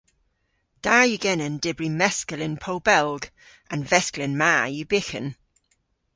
[0.85, 3.23] Da yw genen dybri meskel yn Pow Belg.
[3.73, 5.29] An vesklen ma yw byghan.